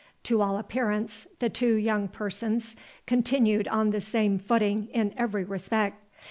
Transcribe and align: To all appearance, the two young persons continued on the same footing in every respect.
To 0.23 0.41
all 0.41 0.57
appearance, 0.57 1.27
the 1.37 1.49
two 1.51 1.75
young 1.75 2.07
persons 2.07 2.75
continued 3.05 3.67
on 3.67 3.91
the 3.91 4.01
same 4.01 4.39
footing 4.39 4.87
in 4.91 5.13
every 5.15 5.43
respect. 5.43 5.97